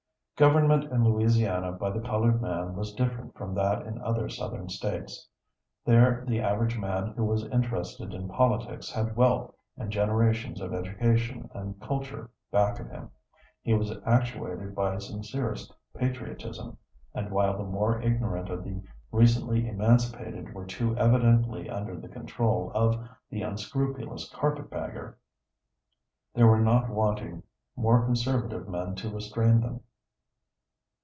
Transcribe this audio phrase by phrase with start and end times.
[0.37, 5.29] Government in Louisiana by the colored man was different from that in other Southern States.
[5.85, 11.47] There the average man who was interested in politics had wealth and generations of education
[11.53, 13.11] and culture back of him.
[13.61, 16.75] He was actuated by sincerest patriotism,
[17.13, 18.81] and while the more ignorant of the
[19.11, 25.19] recently emancipated were too evidently under the control of the unscrupulous carpetbagger,
[26.33, 27.43] there were not wanting
[27.75, 29.81] more conservative men to restrain them.